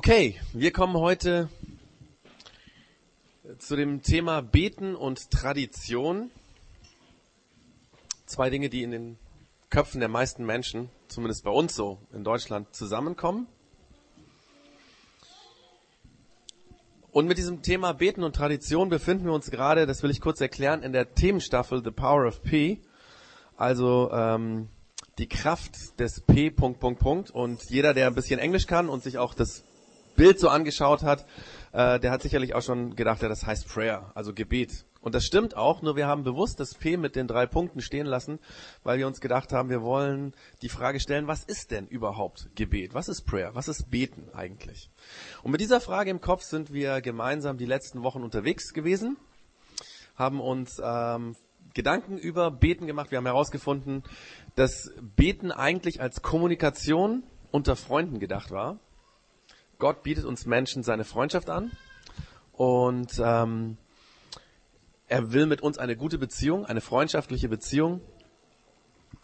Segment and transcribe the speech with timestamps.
[0.00, 1.48] Okay, wir kommen heute
[3.58, 6.30] zu dem Thema Beten und Tradition.
[8.24, 9.18] Zwei Dinge, die in den
[9.70, 13.48] Köpfen der meisten Menschen, zumindest bei uns so in Deutschland, zusammenkommen.
[17.10, 20.40] Und mit diesem Thema Beten und Tradition befinden wir uns gerade, das will ich kurz
[20.40, 22.80] erklären, in der Themenstaffel The Power of P.
[23.56, 24.68] Also ähm,
[25.18, 26.54] die Kraft des P.
[27.32, 29.64] Und jeder, der ein bisschen Englisch kann und sich auch das
[30.18, 31.24] Bild so angeschaut hat,
[31.72, 34.84] äh, der hat sicherlich auch schon gedacht, ja, das heißt Prayer, also Gebet.
[35.00, 38.04] Und das stimmt auch, nur wir haben bewusst das P mit den drei Punkten stehen
[38.04, 38.40] lassen,
[38.82, 42.94] weil wir uns gedacht haben, wir wollen die Frage stellen, was ist denn überhaupt Gebet?
[42.94, 43.54] Was ist Prayer?
[43.54, 44.90] Was ist Beten eigentlich?
[45.44, 49.16] Und mit dieser Frage im Kopf sind wir gemeinsam die letzten Wochen unterwegs gewesen,
[50.16, 51.36] haben uns ähm,
[51.74, 53.12] Gedanken über Beten gemacht.
[53.12, 54.02] Wir haben herausgefunden,
[54.56, 58.80] dass Beten eigentlich als Kommunikation unter Freunden gedacht war.
[59.78, 61.70] Gott bietet uns Menschen seine Freundschaft an
[62.52, 63.78] und ähm,
[65.06, 68.00] er will mit uns eine gute Beziehung, eine freundschaftliche Beziehung.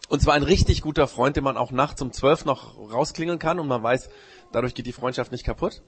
[0.07, 3.59] Und zwar ein richtig guter Freund, den man auch nachts um zwölf noch rausklingeln kann
[3.59, 4.09] und man weiß,
[4.53, 5.81] dadurch geht die Freundschaft nicht kaputt.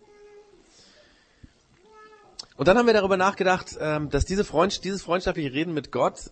[2.58, 6.31] Und dann haben wir darüber nachgedacht, ähm, dass diese Freund, dieses freundschaftliche Reden mit Gott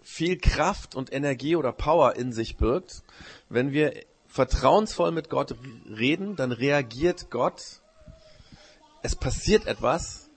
[0.00, 3.02] viel Kraft und Energie oder Power in sich birgt,
[3.48, 3.94] wenn wir
[4.34, 5.54] vertrauensvoll mit Gott
[5.88, 7.80] reden, dann reagiert Gott.
[9.00, 10.28] Es passiert etwas.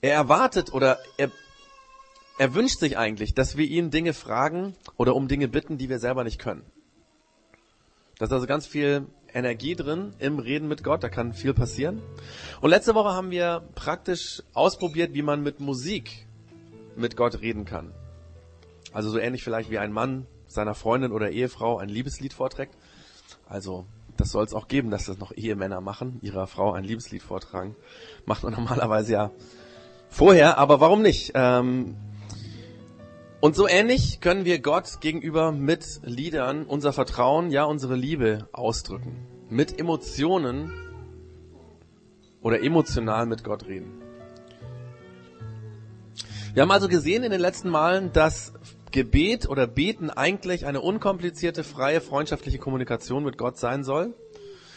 [0.00, 1.32] Er erwartet oder er,
[2.38, 5.98] er wünscht sich eigentlich, dass wir ihn Dinge fragen oder um Dinge bitten, die wir
[5.98, 6.64] selber nicht können.
[8.18, 12.00] Da ist also ganz viel Energie drin im Reden mit Gott, da kann viel passieren.
[12.60, 16.24] Und letzte Woche haben wir praktisch ausprobiert, wie man mit Musik
[16.94, 17.92] mit Gott reden kann.
[18.92, 22.76] Also so ähnlich vielleicht wie ein Mann seiner Freundin oder Ehefrau ein Liebeslied vorträgt.
[23.50, 23.84] Also,
[24.16, 27.74] das soll es auch geben, dass das noch Ehemänner machen, ihrer Frau ein Liebeslied vortragen.
[28.24, 29.30] Macht man normalerweise ja
[30.08, 31.32] vorher, aber warum nicht?
[31.34, 31.96] Ähm,
[33.40, 39.26] und so ähnlich können wir Gott gegenüber mit Liedern unser Vertrauen, ja unsere Liebe ausdrücken.
[39.48, 40.72] Mit Emotionen
[42.42, 44.00] oder emotional mit Gott reden.
[46.54, 48.52] Wir haben also gesehen in den letzten Malen, dass
[48.90, 54.14] Gebet oder Beten eigentlich eine unkomplizierte, freie, freundschaftliche Kommunikation mit Gott sein soll.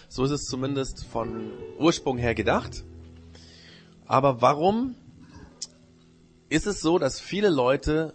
[0.07, 2.83] So ist es zumindest von Ursprung her gedacht.
[4.05, 4.95] Aber warum
[6.49, 8.13] ist es so, dass viele Leute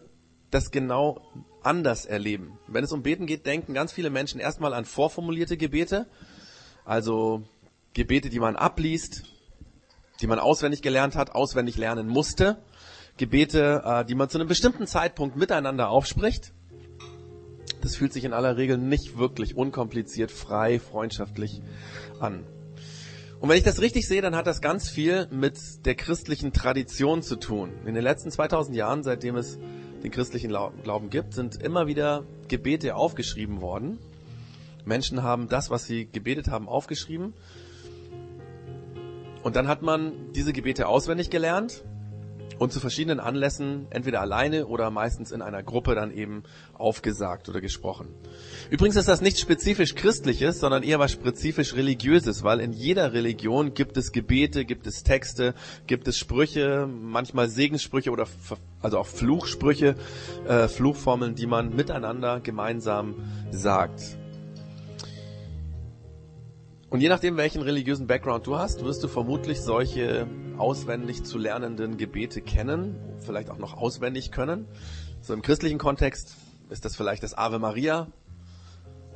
[0.50, 1.20] das genau
[1.62, 2.58] anders erleben?
[2.68, 6.06] Wenn es um Beten geht, denken ganz viele Menschen erstmal an vorformulierte Gebete,
[6.84, 7.42] also
[7.94, 9.24] Gebete, die man abliest,
[10.20, 12.62] die man auswendig gelernt hat, auswendig lernen musste.
[13.18, 16.54] Gebete, äh, die man zu einem bestimmten Zeitpunkt miteinander aufspricht.
[17.82, 21.60] Das fühlt sich in aller Regel nicht wirklich unkompliziert, frei, freundschaftlich
[22.20, 22.44] an.
[23.40, 27.22] Und wenn ich das richtig sehe, dann hat das ganz viel mit der christlichen Tradition
[27.22, 27.70] zu tun.
[27.86, 29.58] In den letzten 2000 Jahren, seitdem es
[30.02, 33.98] den christlichen Glauben gibt, sind immer wieder Gebete aufgeschrieben worden.
[34.84, 37.34] Menschen haben das, was sie gebetet haben, aufgeschrieben.
[39.44, 41.84] Und dann hat man diese Gebete auswendig gelernt
[42.58, 46.42] und zu verschiedenen Anlässen entweder alleine oder meistens in einer Gruppe dann eben
[46.74, 48.08] aufgesagt oder gesprochen.
[48.70, 53.74] Übrigens ist das nichts spezifisch Christliches, sondern eher was spezifisch Religiöses, weil in jeder Religion
[53.74, 55.54] gibt es Gebete, gibt es Texte,
[55.86, 58.26] gibt es Sprüche, manchmal Segenssprüche oder
[58.82, 59.94] also auch Fluchsprüche,
[60.46, 63.14] äh, Fluchformeln, die man miteinander gemeinsam
[63.50, 64.17] sagt.
[66.90, 70.26] Und je nachdem, welchen religiösen Background du hast, wirst du vermutlich solche
[70.56, 74.66] auswendig zu lernenden Gebete kennen, vielleicht auch noch auswendig können.
[75.20, 76.36] So im christlichen Kontext
[76.70, 78.06] ist das vielleicht das Ave Maria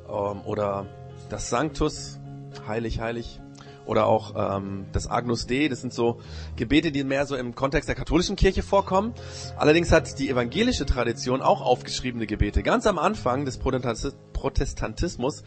[0.07, 0.87] ähm, oder
[1.31, 2.21] das Sanctus,
[2.67, 3.41] heilig, heilig,
[3.87, 5.69] oder auch ähm, das Agnus Dei.
[5.69, 6.21] Das sind so
[6.57, 9.15] Gebete, die mehr so im Kontext der katholischen Kirche vorkommen.
[9.57, 12.63] Allerdings hat die evangelische Tradition auch aufgeschriebene Gebete.
[12.63, 15.43] Ganz am Anfang des Protestantismus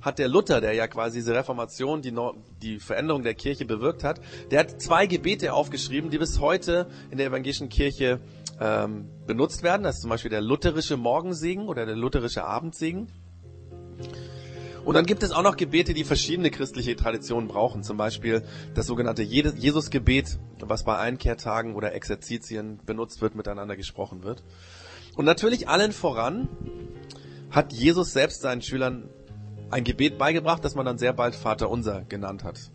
[0.00, 2.14] hat der Luther, der ja quasi diese Reformation, die,
[2.62, 7.18] die Veränderung der Kirche bewirkt hat, der hat zwei Gebete aufgeschrieben, die bis heute in
[7.18, 8.20] der evangelischen Kirche
[8.60, 9.82] ähm, benutzt werden.
[9.82, 13.08] Das ist zum Beispiel der lutherische Morgensegen oder der lutherische Abendsegen.
[14.84, 17.82] Und dann gibt es auch noch Gebete, die verschiedene christliche Traditionen brauchen.
[17.82, 18.42] Zum Beispiel
[18.74, 24.42] das sogenannte Jesusgebet, was bei Einkehrtagen oder Exerzitien benutzt wird, miteinander gesprochen wird.
[25.14, 26.48] Und natürlich allen voran
[27.50, 29.10] hat Jesus selbst seinen Schülern
[29.70, 32.70] ein Gebet beigebracht, das man dann sehr bald Vater Unser genannt hat.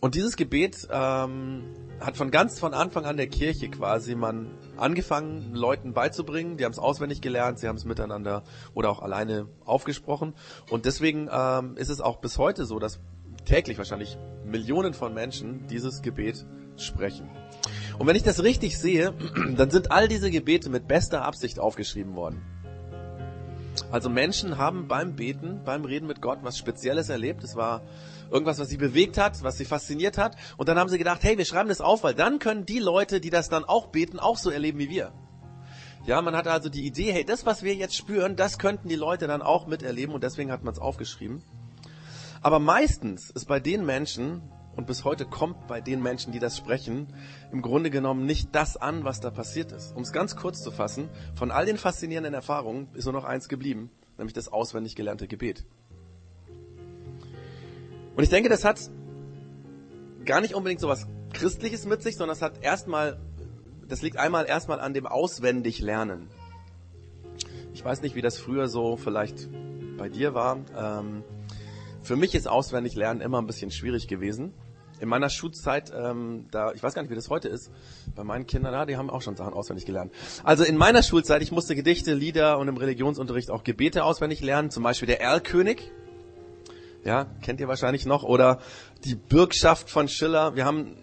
[0.00, 1.64] Und dieses Gebet ähm,
[2.00, 6.56] hat von ganz von Anfang an der Kirche quasi man angefangen, Leuten beizubringen.
[6.56, 8.42] Die haben es auswendig gelernt, sie haben es miteinander
[8.72, 10.34] oder auch alleine aufgesprochen.
[10.70, 12.98] Und deswegen ähm, ist es auch bis heute so, dass
[13.44, 16.46] täglich wahrscheinlich Millionen von Menschen dieses Gebet
[16.78, 17.28] sprechen.
[17.98, 19.12] Und wenn ich das richtig sehe,
[19.56, 22.40] dann sind all diese Gebete mit bester Absicht aufgeschrieben worden.
[23.90, 27.42] Also Menschen haben beim Beten, beim Reden mit Gott was Spezielles erlebt.
[27.42, 27.82] Es war
[28.30, 30.36] irgendwas, was sie bewegt hat, was sie fasziniert hat.
[30.56, 33.20] Und dann haben sie gedacht, hey, wir schreiben das auf, weil dann können die Leute,
[33.20, 35.12] die das dann auch beten, auch so erleben wie wir.
[36.06, 38.96] Ja, man hatte also die Idee, hey, das, was wir jetzt spüren, das könnten die
[38.96, 41.42] Leute dann auch miterleben und deswegen hat man es aufgeschrieben.
[42.42, 44.40] Aber meistens ist bei den Menschen,
[44.76, 47.08] und bis heute kommt bei den Menschen, die das sprechen,
[47.52, 49.94] im Grunde genommen nicht das an, was da passiert ist.
[49.94, 53.48] Um es ganz kurz zu fassen, von all den faszinierenden Erfahrungen ist nur noch eins
[53.48, 55.66] geblieben, nämlich das auswendig gelernte Gebet.
[58.16, 58.90] Und ich denke, das hat
[60.24, 63.18] gar nicht unbedingt so was Christliches mit sich, sondern es hat erstmal,
[63.88, 66.28] das liegt einmal erstmal an dem auswendig Lernen.
[67.72, 69.48] Ich weiß nicht, wie das früher so vielleicht
[69.96, 70.58] bei dir war.
[70.76, 71.24] Ähm,
[72.02, 74.54] für mich ist auswendig Lernen immer ein bisschen schwierig gewesen.
[75.00, 77.70] In meiner Schulzeit, ähm, da, ich weiß gar nicht, wie das heute ist,
[78.14, 80.12] bei meinen Kindern, ja, die haben auch schon Sachen auswendig gelernt.
[80.44, 84.70] Also in meiner Schulzeit, ich musste Gedichte, Lieder und im Religionsunterricht auch Gebete auswendig lernen,
[84.70, 85.90] zum Beispiel der Erlkönig.
[87.02, 88.24] Ja, kennt ihr wahrscheinlich noch.
[88.24, 88.60] Oder
[89.04, 90.54] die Bürgschaft von Schiller.
[90.54, 90.96] Wir haben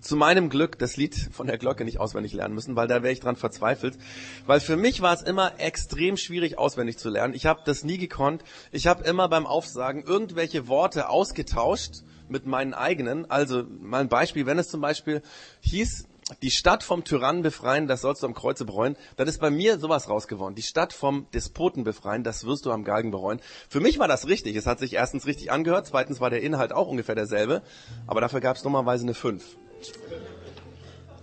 [0.00, 3.12] zu meinem Glück das Lied von der Glocke nicht auswendig lernen müssen, weil da wäre
[3.12, 3.98] ich dran verzweifelt.
[4.46, 7.34] Weil für mich war es immer extrem schwierig, auswendig zu lernen.
[7.34, 8.42] Ich habe das nie gekonnt.
[8.72, 13.30] Ich habe immer beim Aufsagen irgendwelche Worte ausgetauscht mit meinen eigenen.
[13.30, 15.22] Also mal ein Beispiel, wenn es zum Beispiel
[15.60, 16.08] hieß,
[16.42, 19.78] die Stadt vom Tyrannen befreien, das sollst du am Kreuze bereuen, dann ist bei mir
[19.78, 20.54] sowas rausgewonnen.
[20.54, 23.40] Die Stadt vom Despoten befreien, das wirst du am Galgen bereuen.
[23.68, 24.56] Für mich war das richtig.
[24.56, 27.62] Es hat sich erstens richtig angehört, zweitens war der Inhalt auch ungefähr derselbe,
[28.06, 29.44] aber dafür gab es normalerweise eine 5.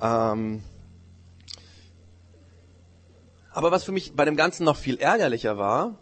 [0.02, 0.63] Ähm
[3.54, 5.98] aber was für mich bei dem Ganzen noch viel ärgerlicher war,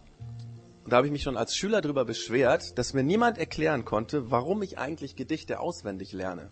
[0.87, 4.61] da habe ich mich schon als Schüler darüber beschwert, dass mir niemand erklären konnte, warum
[4.61, 6.51] ich eigentlich Gedichte auswendig lerne.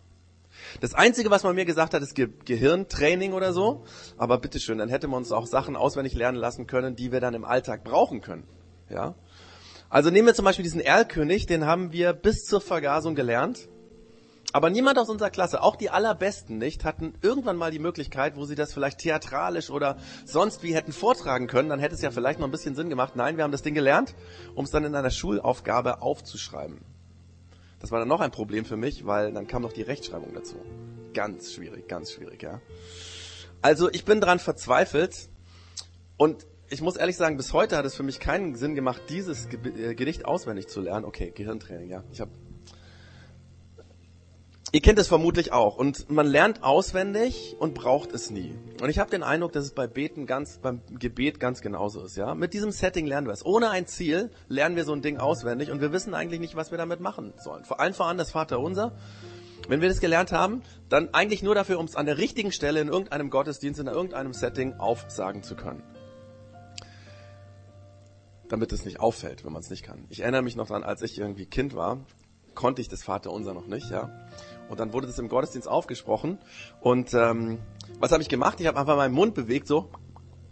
[0.82, 3.84] Das Einzige, was man mir gesagt hat, ist Ge Gehirntraining oder so.
[4.18, 7.34] Aber bitteschön, dann hätte man uns auch Sachen auswendig lernen lassen können, die wir dann
[7.34, 8.44] im Alltag brauchen können.
[8.90, 9.16] Ja?
[9.90, 13.70] Also nehmen wir zum Beispiel diesen Erlkönig, den haben wir bis zur Vergasung gelernt.
[14.54, 18.46] Aber niemand aus unserer Klasse, auch die allerbesten nicht, hatten irgendwann mal die Möglichkeit, wo
[18.46, 21.70] sie das vielleicht theatralisch oder sonst wie hätten vortragen können.
[21.70, 23.16] Dann hätte es ja vielleicht noch ein bisschen Sinn gemacht.
[23.16, 24.16] Nein, wir haben das Ding gelernt,
[24.56, 26.80] um es dann in einer Schulaufgabe aufzuschreiben.
[27.80, 30.56] Das war dann noch ein Problem für mich, weil dann kam noch die Rechtschreibung dazu.
[31.14, 32.62] Ganz schwierig, ganz schwierig, ja.
[33.62, 35.30] Also ich bin dran verzweifelt
[36.16, 39.48] und ich muss ehrlich sagen, bis heute hat es für mich keinen Sinn gemacht, dieses
[39.48, 41.06] äh, Gedicht auswendig zu lernen.
[41.06, 42.04] Okay, Gehirntraining, ja.
[42.12, 42.32] Ich habe
[44.74, 48.54] Ihr kennt es vermutlich auch und man lernt auswendig und braucht es nie.
[48.82, 52.18] Und ich habe den Eindruck, dass es bei Beten ganz, beim Gebet ganz genauso ist,
[52.18, 52.36] ja.
[52.36, 53.46] Mit diesem Setting lernen wir es.
[53.46, 56.72] Ohne ein Ziel lernen wir so ein Ding auswendig und wir wissen eigentlich nicht, was
[56.72, 57.64] wir damit machen sollen.
[57.64, 58.92] Vor allem voran das Vaterunser.
[59.70, 62.82] Wenn wir das gelernt haben, dann eigentlich nur dafür, um es an der richtigen Stelle
[62.82, 65.82] in irgendeinem Gottesdienst, in irgendeinem Setting aufsagen zu können.
[68.50, 70.06] Damit es nicht auffällt, wenn man es nicht kann.
[70.10, 72.06] Ich erinnere mich noch dran, als ich irgendwie Kind war,
[72.58, 74.10] konnte ich das Vaterunser noch nicht, ja.
[74.70, 76.40] Und dann wurde das im Gottesdienst aufgesprochen.
[76.82, 77.60] Und ähm,
[78.00, 78.60] was habe ich gemacht?
[78.60, 79.90] Ich habe einfach meinen Mund bewegt, so,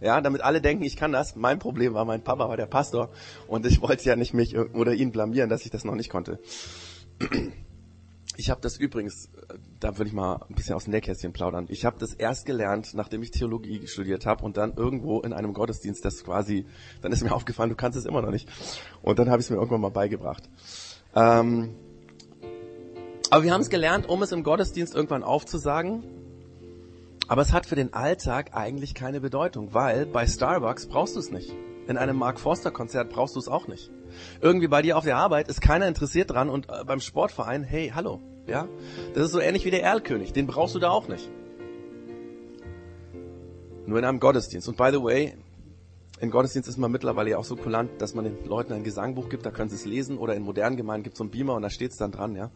[0.02, 1.36] ja, damit alle denken, ich kann das.
[1.36, 3.10] Mein Problem war, mein Papa war der Pastor
[3.48, 6.40] und ich wollte ja nicht mich oder ihn blamieren, dass ich das noch nicht konnte.
[8.38, 9.30] Ich habe das übrigens,
[9.80, 11.68] da würde ich mal ein bisschen aus dem Nähkästchen plaudern.
[11.70, 15.54] Ich habe das erst gelernt, nachdem ich Theologie studiert habe und dann irgendwo in einem
[15.54, 16.66] Gottesdienst das quasi,
[17.02, 18.50] dann ist mir aufgefallen, du kannst es immer noch nicht.
[19.02, 20.50] Und dann habe ich es mir irgendwann mal beigebracht.
[21.16, 21.76] Ähm,
[23.30, 26.04] aber wir haben es gelernt, um es im Gottesdienst irgendwann aufzusagen.
[27.28, 31.32] Aber es hat für den Alltag eigentlich keine Bedeutung, weil bei Starbucks brauchst du es
[31.32, 31.54] nicht.
[31.88, 33.92] In einem Mark Forster Konzert brauchst du es auch nicht.
[34.42, 37.92] Irgendwie bei dir auf der Arbeit ist keiner interessiert dran und äh, beim Sportverein, hey,
[37.94, 38.68] hallo, ja?
[39.14, 41.30] Das ist so ähnlich wie der Erlkönig, den brauchst du da auch nicht.
[43.86, 44.68] Nur in einem Gottesdienst.
[44.68, 45.34] Und by the way,
[46.20, 49.30] in Gottesdienst ist man mittlerweile ja auch so kulant, dass man den Leuten ein Gesangbuch
[49.30, 51.56] gibt, da können sie es lesen, oder in modernen Gemeinden gibt es so einen Beamer
[51.56, 52.52] und da steht es dann dran, ja.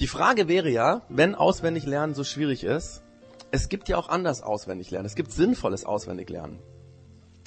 [0.00, 3.02] Die Frage wäre ja, wenn auswendig lernen so schwierig ist,
[3.50, 5.06] es gibt ja auch anders auswendig lernen.
[5.06, 6.58] Es gibt sinnvolles auswendig lernen.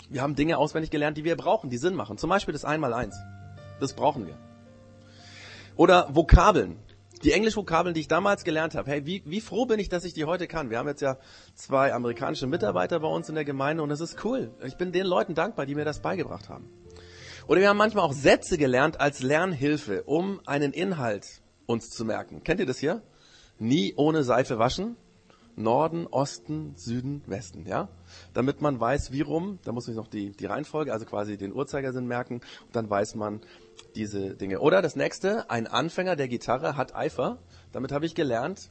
[0.10, 2.18] Wir haben Dinge auswendig gelernt, die wir brauchen, die Sinn machen.
[2.20, 3.16] Zum Beispiel das Einmaleins.
[3.80, 4.38] Das brauchen wir.
[5.76, 6.78] Oder Vokabeln.
[7.24, 8.90] Die Englischvokabeln, die ich damals gelernt habe.
[8.92, 10.70] Hey, wie, wie froh bin ich, dass ich die heute kann.
[10.70, 11.18] Wir haben jetzt ja
[11.56, 14.52] zwei amerikanische Mitarbeiter bei uns in der Gemeinde und das ist cool.
[14.64, 16.70] Ich bin den Leuten dankbar, die mir das beigebracht haben.
[17.48, 22.44] Oder wir haben manchmal auch Sätze gelernt als Lernhilfe, um einen Inhalt uns zu merken.
[22.44, 23.02] Kennt ihr das hier?
[23.60, 24.98] Nie ohne Seife waschen.
[25.58, 27.88] Norden, Osten, Süden, Westen, ja?
[28.34, 31.54] Damit man weiß, wie rum, da muss sich noch die, die Reihenfolge, also quasi den
[31.54, 33.40] Uhrzeigersinn merken, und dann weiß man
[33.96, 34.60] diese Dinge.
[34.60, 37.40] Oder das nächste, ein Anfänger der Gitarre hat Eifer.
[37.72, 38.70] Damit habe ich gelernt,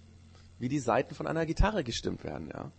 [0.59, 2.71] wie die Saiten von einer Gitarre gestimmt werden, ja?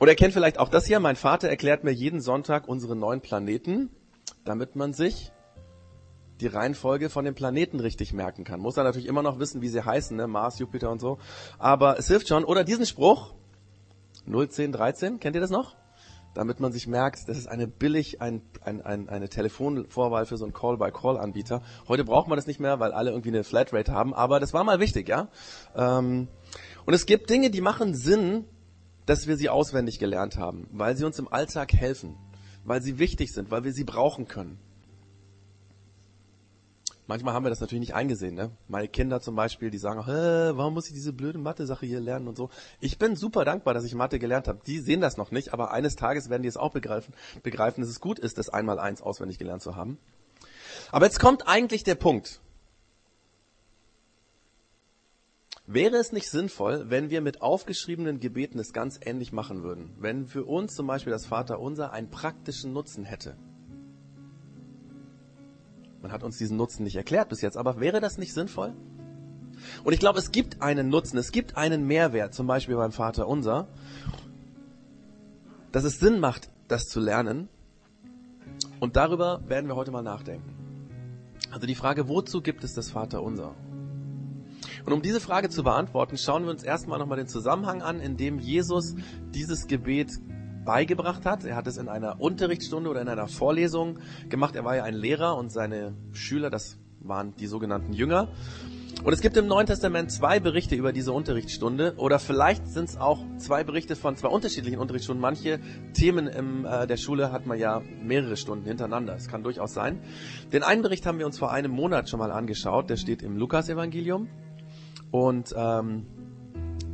[0.00, 3.20] Oder ihr kennt vielleicht auch das hier, mein Vater erklärt mir jeden Sonntag unsere neun
[3.20, 3.90] Planeten,
[4.44, 5.30] damit man sich
[6.40, 8.60] die Reihenfolge von den Planeten richtig merken kann.
[8.60, 10.26] Muss er natürlich immer noch wissen, wie sie heißen, ne?
[10.26, 11.18] Mars, Jupiter und so.
[11.58, 12.44] Aber es hilft schon.
[12.44, 13.34] Oder diesen Spruch,
[14.26, 15.76] 010, 13, kennt ihr das noch?
[16.34, 20.44] Damit man sich merkt, das ist eine billig, ein, ein, ein, eine Telefonvorwahl für so
[20.44, 21.62] einen Call-by-Call-Anbieter.
[21.86, 24.64] Heute braucht man das nicht mehr, weil alle irgendwie eine Flatrate haben, aber das war
[24.64, 25.28] mal wichtig, ja.
[25.76, 26.26] Ähm,
[26.86, 28.46] und es gibt Dinge, die machen Sinn,
[29.06, 32.16] dass wir sie auswendig gelernt haben, weil sie uns im Alltag helfen,
[32.64, 34.58] weil sie wichtig sind, weil wir sie brauchen können.
[37.06, 38.34] Manchmal haben wir das natürlich nicht eingesehen.
[38.34, 38.50] Ne?
[38.66, 42.36] Meine Kinder zum Beispiel, die sagen, warum muss ich diese blöde Mathe-Sache hier lernen und
[42.36, 42.48] so.
[42.80, 44.60] Ich bin super dankbar, dass ich Mathe gelernt habe.
[44.66, 47.90] Die sehen das noch nicht, aber eines Tages werden die es auch begreifen, begreifen, dass
[47.90, 49.98] es gut ist, das einmal eins auswendig gelernt zu haben.
[50.92, 52.40] Aber jetzt kommt eigentlich der Punkt.
[55.66, 59.94] Wäre es nicht sinnvoll, wenn wir mit aufgeschriebenen Gebeten es ganz ähnlich machen würden?
[59.98, 63.36] Wenn für uns zum Beispiel das Vaterunser einen praktischen Nutzen hätte?
[66.04, 68.74] Man hat uns diesen Nutzen nicht erklärt bis jetzt, aber wäre das nicht sinnvoll?
[69.84, 73.26] Und ich glaube, es gibt einen Nutzen, es gibt einen Mehrwert, zum Beispiel beim Vater
[73.26, 73.68] unser,
[75.72, 77.48] dass es Sinn macht, das zu lernen.
[78.80, 80.54] Und darüber werden wir heute mal nachdenken.
[81.50, 83.54] Also die Frage, wozu gibt es das Vater unser?
[84.84, 88.18] Und um diese Frage zu beantworten, schauen wir uns erstmal nochmal den Zusammenhang an, in
[88.18, 88.94] dem Jesus
[89.32, 90.10] dieses Gebet
[90.64, 91.44] beigebracht hat.
[91.44, 94.56] Er hat es in einer Unterrichtsstunde oder in einer Vorlesung gemacht.
[94.56, 98.28] Er war ja ein Lehrer und seine Schüler, das waren die sogenannten Jünger.
[99.02, 102.96] Und es gibt im Neuen Testament zwei Berichte über diese Unterrichtsstunde oder vielleicht sind es
[102.96, 105.20] auch zwei Berichte von zwei unterschiedlichen Unterrichtsstunden.
[105.20, 105.60] Manche
[105.92, 109.12] Themen in äh, der Schule hat man ja mehrere Stunden hintereinander.
[109.12, 110.00] Das kann durchaus sein.
[110.54, 112.88] Den einen Bericht haben wir uns vor einem Monat schon mal angeschaut.
[112.88, 114.28] Der steht im Lukas-Evangelium.
[115.10, 116.06] Und ähm,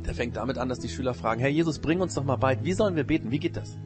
[0.05, 2.57] der fängt damit an, dass die Schüler fragen, Herr Jesus, bring uns doch mal bei,
[2.63, 3.31] wie sollen wir beten?
[3.31, 3.77] Wie geht das?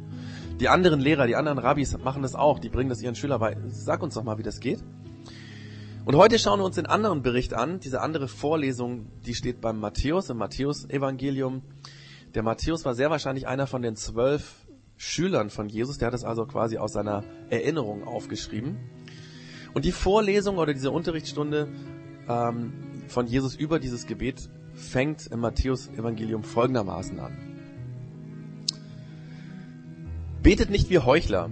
[0.59, 3.57] Die anderen Lehrer, die anderen Rabbis machen das auch, die bringen das ihren Schülern bei.
[3.67, 4.81] Sag uns doch mal, wie das geht.
[6.05, 7.79] Und heute schauen wir uns den anderen Bericht an.
[7.79, 11.63] Diese andere Vorlesung, die steht beim Matthäus, im Matthäus-Evangelium.
[12.35, 14.67] Der Matthäus war sehr wahrscheinlich einer von den zwölf
[14.97, 15.97] Schülern von Jesus.
[15.97, 18.77] Der hat es also quasi aus seiner Erinnerung aufgeschrieben.
[19.73, 21.67] Und die Vorlesung oder diese Unterrichtsstunde
[22.29, 22.73] ähm,
[23.07, 27.37] von Jesus über dieses Gebet fängt im Matthäus-Evangelium folgendermaßen an.
[30.43, 31.49] Betet nicht wie Heuchler,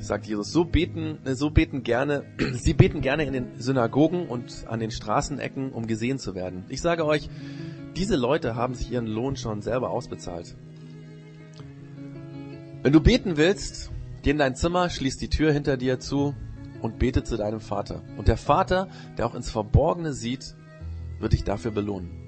[0.00, 0.52] sagt Jesus.
[0.52, 5.72] So beten, so beten gerne, sie beten gerne in den Synagogen und an den Straßenecken,
[5.72, 6.64] um gesehen zu werden.
[6.68, 7.28] Ich sage euch,
[7.96, 10.56] diese Leute haben sich ihren Lohn schon selber ausbezahlt.
[12.82, 13.90] Wenn du beten willst,
[14.22, 16.34] geh in dein Zimmer, schließ die Tür hinter dir zu
[16.80, 18.02] und bete zu deinem Vater.
[18.16, 20.54] Und der Vater, der auch ins Verborgene sieht,
[21.20, 22.21] wird dich dafür belohnen.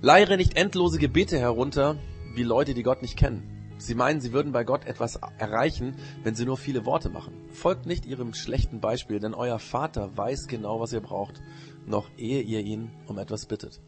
[0.00, 1.96] Leiere nicht endlose Gebete herunter,
[2.34, 3.74] wie Leute, die Gott nicht kennen.
[3.78, 7.32] Sie meinen, sie würden bei Gott etwas erreichen, wenn sie nur viele Worte machen.
[7.52, 11.40] Folgt nicht ihrem schlechten Beispiel, denn euer Vater weiß genau, was ihr braucht,
[11.84, 13.80] noch ehe ihr ihn um etwas bittet.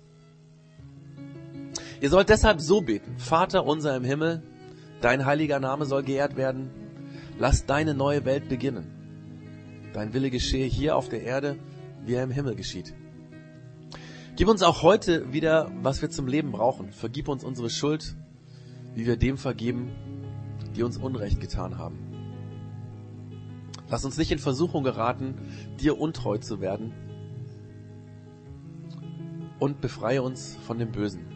[2.00, 3.18] Ihr sollt deshalb so beten.
[3.18, 4.42] Vater unser im Himmel,
[5.00, 6.70] dein heiliger Name soll geehrt werden.
[7.38, 9.90] Lass deine neue Welt beginnen.
[9.92, 11.56] Dein Wille geschehe hier auf der Erde,
[12.04, 12.94] wie er im Himmel geschieht.
[14.40, 16.92] Gib uns auch heute wieder, was wir zum Leben brauchen.
[16.92, 18.16] Vergib uns unsere Schuld,
[18.94, 19.90] wie wir dem vergeben,
[20.74, 21.98] die uns Unrecht getan haben.
[23.90, 25.34] Lass uns nicht in Versuchung geraten,
[25.78, 26.94] dir untreu zu werden.
[29.58, 31.26] Und befreie uns von dem Bösen.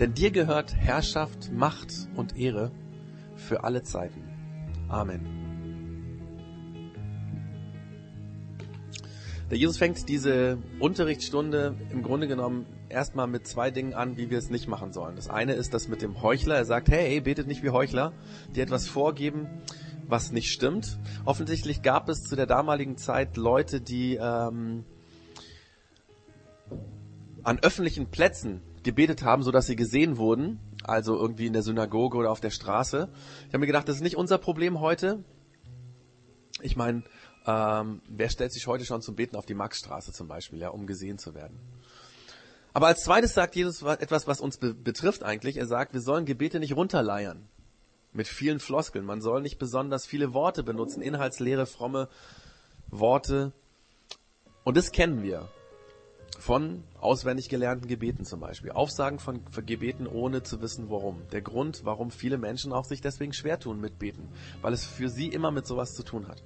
[0.00, 2.72] Denn dir gehört Herrschaft, Macht und Ehre
[3.36, 4.22] für alle Zeiten.
[4.88, 5.43] Amen.
[9.56, 14.50] Jesus fängt diese Unterrichtsstunde im Grunde genommen erstmal mit zwei Dingen an, wie wir es
[14.50, 15.16] nicht machen sollen.
[15.16, 16.56] Das eine ist das mit dem Heuchler.
[16.56, 18.12] Er sagt, hey, betet nicht wie Heuchler,
[18.54, 19.46] die etwas vorgeben,
[20.08, 20.98] was nicht stimmt.
[21.24, 24.84] Offensichtlich gab es zu der damaligen Zeit Leute, die ähm,
[27.42, 32.16] an öffentlichen Plätzen gebetet haben, so dass sie gesehen wurden, also irgendwie in der Synagoge
[32.16, 33.08] oder auf der Straße.
[33.40, 35.24] Ich habe mir gedacht, das ist nicht unser Problem heute.
[36.62, 37.02] Ich meine,
[37.46, 40.86] ähm, wer stellt sich heute schon zum Beten auf die Maxstraße zum Beispiel, ja, um
[40.86, 41.58] gesehen zu werden?
[42.72, 45.56] Aber als zweites sagt Jesus etwas, was uns be betrifft eigentlich.
[45.56, 47.46] Er sagt, wir sollen Gebete nicht runterleiern.
[48.12, 49.04] Mit vielen Floskeln.
[49.04, 52.08] Man soll nicht besonders viele Worte benutzen, inhaltsleere, fromme
[52.88, 53.52] Worte.
[54.64, 55.48] Und das kennen wir.
[56.44, 58.70] von auswendig gelernten Gebeten zum Beispiel.
[58.70, 61.22] Aufsagen von Gebeten ohne zu wissen warum.
[61.32, 64.28] Der Grund, warum viele Menschen auch sich deswegen schwer tun mit Beten.
[64.60, 66.42] Weil es für sie immer mit sowas zu tun hat.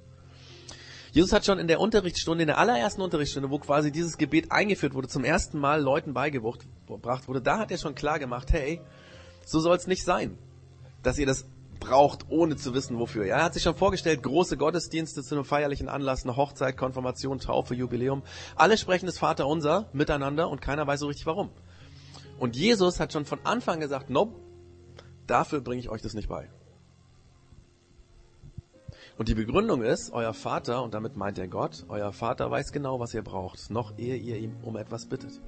[1.11, 4.93] Jesus hat schon in der Unterrichtsstunde, in der allerersten Unterrichtsstunde, wo quasi dieses Gebet eingeführt
[4.93, 6.67] wurde, zum ersten Mal Leuten beigebracht
[7.27, 8.81] wurde, da hat er schon klar gemacht, hey,
[9.45, 10.37] so soll es nicht sein,
[11.01, 11.45] dass ihr das
[11.79, 13.25] braucht, ohne zu wissen wofür.
[13.25, 17.39] Ja, er hat sich schon vorgestellt, große Gottesdienste zu einem feierlichen Anlass, eine Hochzeit, Konfirmation,
[17.39, 18.21] Taufe, Jubiläum.
[18.55, 21.49] Alle sprechen das Vaterunser miteinander und keiner weiß so richtig warum.
[22.37, 24.35] Und Jesus hat schon von Anfang gesagt, nope,
[25.25, 26.49] dafür bringe ich euch das nicht bei.
[29.19, 33.01] Und die Begründung ist, euer Vater, und damit meint er Gott, euer Vater weiß genau,
[33.01, 35.41] was ihr braucht, noch ehe ihr ihm um etwas bittet.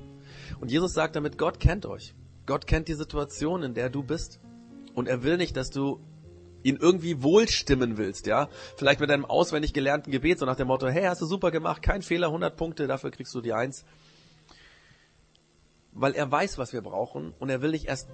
[0.59, 2.13] Und Jesus sagt damit, Gott kennt euch.
[2.45, 4.41] Gott kennt die Situation, in der du bist.
[4.93, 6.01] Und er will nicht, dass du
[6.63, 8.49] ihn irgendwie wohlstimmen willst, ja?
[8.75, 11.81] Vielleicht mit einem auswendig gelernten Gebet, so nach dem Motto, hey, hast du super gemacht,
[11.81, 13.85] kein Fehler, 100 Punkte, dafür kriegst du die Eins.
[15.93, 18.09] Weil er weiß, was wir brauchen und er will nicht erst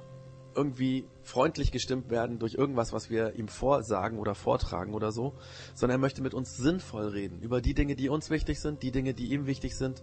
[0.58, 5.36] irgendwie freundlich gestimmt werden durch irgendwas, was wir ihm vorsagen oder vortragen oder so,
[5.76, 8.92] sondern er möchte mit uns sinnvoll reden über die Dinge, die uns wichtig sind, die
[8.92, 10.02] Dinge, die ihm wichtig sind.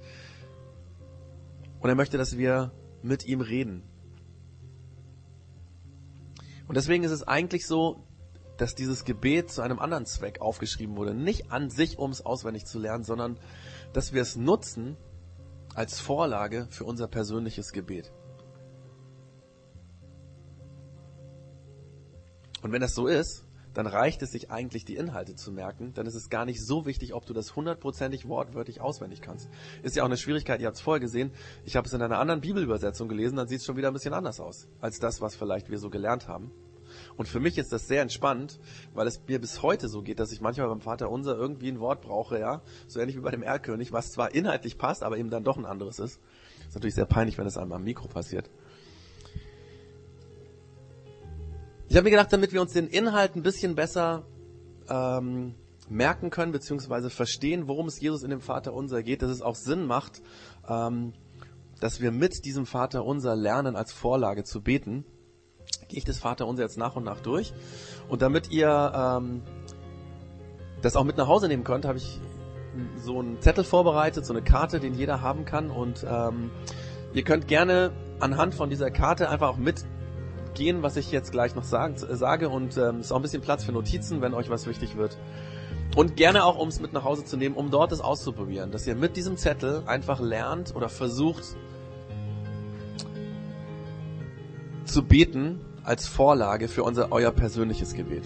[1.81, 3.83] Und er möchte, dass wir mit ihm reden.
[6.67, 8.03] Und deswegen ist es eigentlich so,
[8.57, 11.13] dass dieses Gebet zu einem anderen Zweck aufgeschrieben wurde.
[11.13, 13.39] Nicht an sich, um es auswendig zu lernen, sondern
[13.93, 14.97] dass wir es nutzen
[15.75, 18.13] als Vorlage für unser persönliches Gebet.
[22.65, 23.45] Und wenn das so ist,
[23.75, 25.93] dann reicht es sich eigentlich, die Inhalte zu merken.
[25.93, 29.51] Dann ist es gar nicht so wichtig, ob du das hundertprozentig wortwörtlich auswendig kannst.
[29.83, 31.31] Ist ja auch eine Schwierigkeit, ihr habt es vorher gesehen.
[31.67, 34.15] Ich habe es in einer anderen Bibelübersetzung gelesen, dann sieht es schon wieder ein bisschen
[34.15, 36.53] anders aus, als das, was vielleicht wir so gelernt haben.
[37.19, 38.59] Und für mich ist das sehr entspannt,
[38.95, 41.81] weil es mir bis heute so geht, dass ich manchmal beim Vater unser irgendwie ein
[41.81, 45.29] Wort brauche, ja, so ähnlich wie bei dem Erlkönig, was zwar inhaltlich passt, aber eben
[45.29, 46.19] dann doch ein anderes ist.
[46.67, 48.49] Ist natürlich sehr peinlich, wenn es einem am Mikro passiert.
[51.89, 54.25] Ich habe mir gedacht, damit wir uns den Inhalt ein bisschen besser
[54.89, 55.55] ähm,
[55.89, 59.55] merken können, beziehungsweise verstehen, worum es Jesus in dem Vater unser geht, dass es auch
[59.55, 60.23] Sinn macht,
[60.67, 61.13] ähm,
[61.81, 65.05] dass wir mit diesem Vater unser lernen, als Vorlage zu beten,
[65.89, 67.53] gehe ich das Vater unser jetzt nach und nach durch.
[68.09, 69.43] Und damit ihr ähm,
[70.81, 72.21] das auch mit nach Hause nehmen könnt, habe ich
[72.97, 75.71] so einen Zettel vorbereitet, so eine Karte, den jeder haben kann.
[75.71, 76.51] Und ähm,
[77.13, 79.85] ihr könnt gerne anhand von dieser Karte einfach auch mit
[80.55, 83.65] gehen, was ich jetzt gleich noch sagen, sage und ähm, ist auch ein bisschen Platz
[83.65, 85.19] für Notizen, wenn euch was wichtig wird.
[85.97, 88.87] Und gerne auch, um es mit nach Hause zu nehmen, um dort es auszuprobieren, dass
[88.87, 91.45] ihr mit diesem Zettel einfach lernt oder versucht
[94.85, 98.25] zu beten als Vorlage für unser euer persönliches Gebet.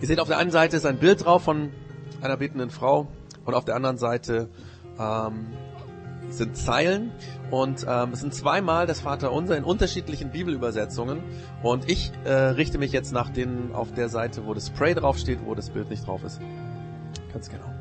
[0.00, 1.70] Ihr seht auf der einen Seite ist ein Bild drauf von
[2.20, 3.08] einer betenden Frau
[3.44, 4.48] und auf der anderen Seite
[4.98, 5.48] ähm,
[6.30, 7.10] sind Zeilen
[7.50, 11.22] und ähm, es sind zweimal das Vaterunser in unterschiedlichen Bibelübersetzungen
[11.62, 15.40] und ich äh, richte mich jetzt nach denen auf der Seite, wo das Spray draufsteht,
[15.44, 16.40] wo das Bild nicht drauf ist.
[17.32, 17.72] Ganz genau.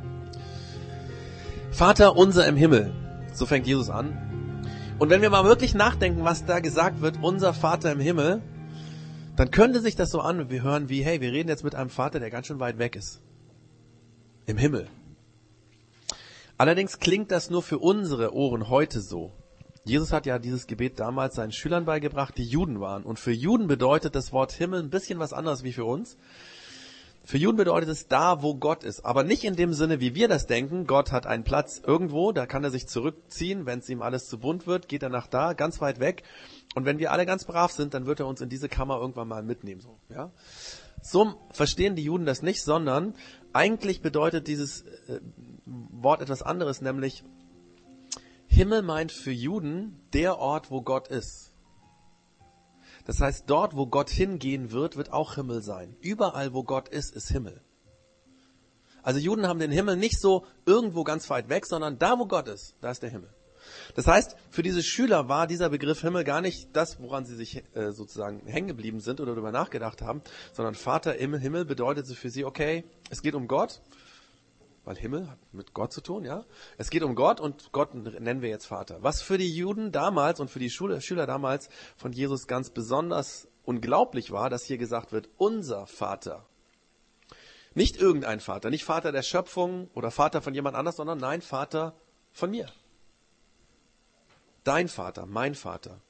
[1.70, 2.94] Vater unser im Himmel,
[3.34, 4.64] so fängt Jesus an.
[4.98, 8.42] Und wenn wir mal wirklich nachdenken, was da gesagt wird, unser Vater im Himmel,
[9.38, 11.92] dann könnte sich das so an, wir hören wie, hey, wir reden jetzt mit einem
[11.92, 13.22] Vater, der ganz schön weit weg ist.
[14.48, 14.88] Im Himmel.
[16.58, 19.32] Allerdings klingt das nur für unsere Ohren heute so.
[19.86, 23.04] Jesus hat ja dieses Gebet damals seinen Schülern beigebracht, die Juden waren.
[23.04, 26.18] Und für Juden bedeutet das Wort Himmel ein bisschen was anderes wie für uns.
[27.28, 29.04] Für Juden bedeutet es da, wo Gott ist.
[29.04, 30.88] Aber nicht in dem Sinne, wie wir das denken.
[30.88, 33.66] Gott hat einen Platz irgendwo, da kann er sich zurückziehen.
[33.66, 36.24] Wenn es ihm alles zu bunt wird, geht er nach da, ganz weit weg.
[36.74, 39.28] Und wenn wir alle ganz brav sind, dann wird er uns in diese Kammer irgendwann
[39.28, 39.82] mal mitnehmen.
[39.82, 40.32] So, ja?
[41.02, 43.14] so verstehen die Juden das nicht, sondern
[43.52, 45.20] eigentlich bedeutet dieses äh,
[45.66, 47.26] Wort etwas anderes, nämlich
[48.48, 51.47] Himmel meint für Juden der Ort, wo Gott ist.
[53.08, 55.96] Das heißt, dort, wo Gott hingehen wird, wird auch Himmel sein.
[56.02, 57.62] Überall, wo Gott ist, ist Himmel.
[59.02, 62.50] Also Juden haben den Himmel nicht so irgendwo ganz weit weg, sondern da, wo Gott
[62.50, 63.30] ist, da ist der Himmel.
[63.96, 67.64] Das heißt, für diese Schüler war dieser Begriff Himmel gar nicht das, woran sie sich
[67.74, 72.30] äh, sozusagen hängen geblieben sind oder darüber nachgedacht haben, sondern Vater im Himmel bedeutete für
[72.30, 73.82] sie, okay, es geht um Gott,
[74.88, 76.46] weil Himmel hat mit Gott zu tun, ja.
[76.78, 78.98] Es geht um Gott und Gott nennen wir jetzt Vater.
[79.02, 83.48] Was für die Juden damals und für die Schüler, Schüler damals von Jesus ganz besonders
[83.64, 86.46] unglaublich war, dass hier gesagt wird, unser Vater.
[87.76, 91.94] Nicht irgendein Vater, nicht Vater der Schöpfung oder Vater von jemand anders, sondern nein, Vater
[92.32, 92.68] von mir
[94.68, 96.02] dein Vater, mein Vater.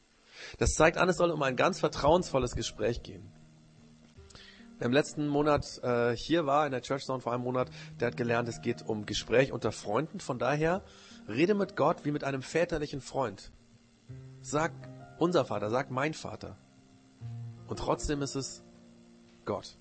[0.57, 3.31] Das zeigt an, es soll um ein ganz vertrauensvolles Gespräch gehen.
[4.79, 8.17] Im letzten Monat äh, hier war, in der Church Zone vor einem Monat, der hat
[8.17, 10.19] gelernt, es geht um Gespräch unter Freunden.
[10.19, 10.83] Von daher,
[11.27, 13.51] rede mit Gott wie mit einem väterlichen Freund.
[14.41, 14.71] Sag
[15.17, 16.57] unser Vater, sag mein Vater.
[17.67, 18.63] Und trotzdem ist es
[19.45, 19.77] Gott.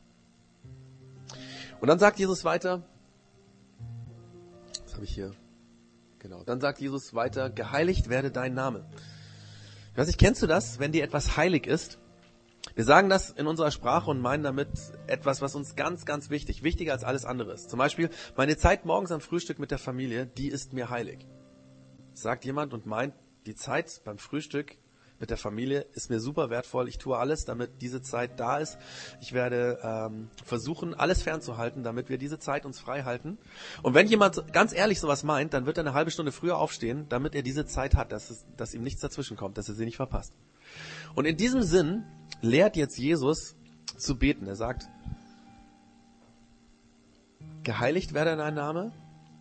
[1.81, 2.83] Und dann sagt Jesus weiter,
[4.85, 5.33] was habe ich hier?
[6.21, 6.43] Genau.
[6.43, 8.87] Dann sagt Jesus weiter, geheiligt werde dein Name.
[9.93, 11.99] Ich weiß nicht, kennst du das, wenn dir etwas heilig ist?
[12.77, 14.69] Wir sagen das in unserer Sprache und meinen damit
[15.07, 17.71] etwas, was uns ganz, ganz wichtig, wichtiger als alles andere ist.
[17.71, 21.27] Zum Beispiel, meine Zeit morgens am Frühstück mit der Familie, die ist mir heilig.
[22.12, 23.15] Sagt jemand und meint,
[23.47, 24.77] die Zeit beim Frühstück
[25.19, 26.87] mit der Familie ist mir super wertvoll.
[26.87, 28.77] Ich tue alles, damit diese Zeit da ist.
[29.23, 33.39] Ich werde ähm, versuchen, alles fernzuhalten, damit wir diese Zeit uns frei halten.
[33.83, 37.07] Und wenn jemand ganz ehrlich sowas meint, dann wird er eine halbe Stunde früher aufstehen,
[37.09, 39.87] damit er diese Zeit hat, dass, es, dass ihm nichts dazwischen kommt, dass er sie
[39.87, 40.35] nicht verpasst.
[41.15, 42.05] Und in diesem Sinn
[42.40, 43.57] lehrt jetzt Jesus
[43.96, 44.46] zu beten.
[44.46, 44.88] Er sagt,
[47.62, 48.92] geheiligt werde dein Name.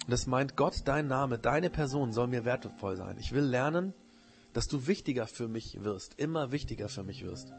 [0.06, 3.18] Und das meint Gott, dein Name, deine Person soll mir wertvoll sein.
[3.20, 3.94] Ich will lernen,
[4.54, 7.52] dass du wichtiger für mich wirst, immer wichtiger für mich wirst.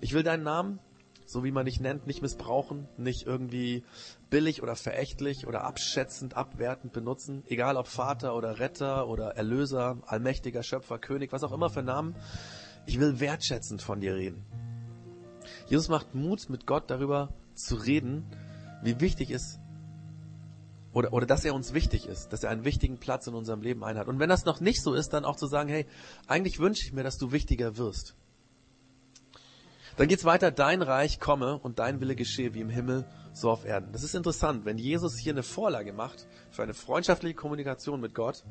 [0.00, 0.78] Ich will deinen Namen,
[1.26, 3.84] so wie man dich nennt, nicht missbrauchen, nicht irgendwie
[4.30, 10.62] billig oder verächtlich oder abschätzend, abwertend benutzen, egal ob Vater oder Retter oder Erlöser, allmächtiger
[10.62, 12.16] Schöpfer, König, was auch immer für Namen.
[12.86, 14.46] Ich will wertschätzend von dir reden.
[15.68, 18.24] Jesus macht Mut, mit Gott darüber zu reden,
[18.82, 19.58] wie wichtig es
[20.92, 23.84] oder, oder dass er uns wichtig ist, dass er einen wichtigen Platz in unserem Leben
[23.84, 24.08] einhat.
[24.08, 25.86] Und wenn das noch nicht so ist, dann auch zu sagen, hey,
[26.26, 28.14] eigentlich wünsche ich mir, dass du wichtiger wirst.
[29.96, 33.64] Dann geht's weiter, dein Reich komme und dein Wille geschehe wie im Himmel, so auf
[33.64, 33.92] Erden.
[33.92, 38.44] Das ist interessant, wenn Jesus hier eine Vorlage macht für eine freundschaftliche Kommunikation mit Gott,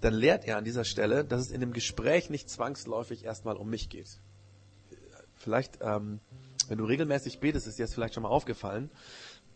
[0.00, 3.70] dann lehrt er an dieser Stelle, dass es in dem Gespräch nicht zwangsläufig erstmal um
[3.70, 4.20] mich geht.
[5.46, 6.18] Vielleicht, ähm,
[6.66, 8.90] wenn du regelmäßig betest, ist dir das vielleicht schon mal aufgefallen,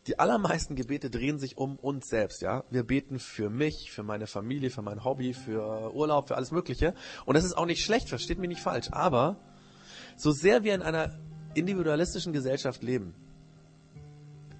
[0.06, 2.62] die allermeisten Gebete drehen sich um uns selbst, ja.
[2.70, 6.94] Wir beten für mich, für meine Familie, für mein Hobby, für Urlaub, für alles Mögliche.
[7.26, 8.86] Und das ist auch nicht schlecht, versteht mich nicht falsch.
[8.92, 9.40] Aber
[10.16, 11.18] so sehr wir in einer
[11.54, 13.12] individualistischen Gesellschaft leben,